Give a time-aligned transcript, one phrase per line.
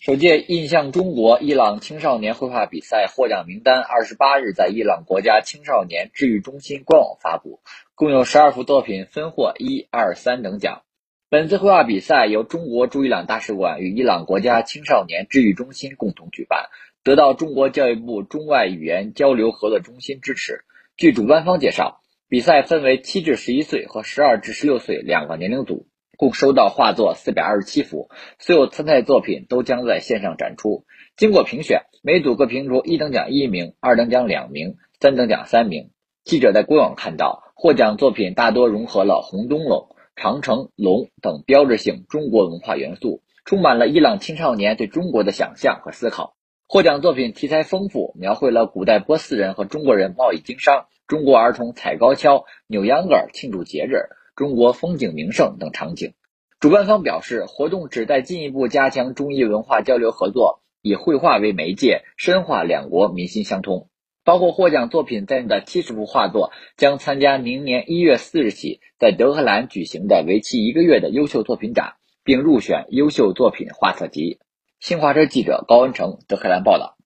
[0.00, 7.58] 首届印象中国伊朗青少年绘画比赛获奖名单二十八日在伊朗国家青少年治愈中心官网发布，
[7.96, 10.82] 共有十二幅作品分获一、二、三等奖。
[11.28, 16.66] 本次绘画比赛由中国驻伊朗大使馆与伊朗国家青少年治愈中心共同举办，
[17.02, 20.64] 得到中国教育部中外语言交流合作中心支持。
[20.96, 25.88] 据主办方介绍，比赛分为七至十一岁和十二至十六岁两个年龄组。
[26.18, 28.10] 共收到画作四百二十七幅，
[28.40, 30.84] 所有参赛作品都将在线上展出。
[31.16, 35.90] 经过评选，每组各评出一等奖一名，二等奖两名，三等奖三名。
[36.24, 46.34] 记者在官网看到，获奖作品大多融合了红灯笼、长城、龙等标志性中国文化元素，充满了伊朗青少年对中国的想象和思考。
[46.66, 54.17] 获奖作品题材丰富，描绘了古代波斯人和中国人贸易经商、中国儿童踩高跷、扭秧歌庆祝节日。
[54.38, 56.14] 中国风景名胜等场景，
[56.60, 63.88] 主办方表示，活动旨在进一步加强中伊文化交流合作，以绘画为媒介，深化两国民心相通。
[64.22, 74.38] 包括获奖作品在内的七十幅画作将参加明年一月四日起在德黑兰举行的为期一个月的优秀作品展，并入选优秀作品画册集。
[74.78, 76.97] 新华社记者高文成，德黑兰报道。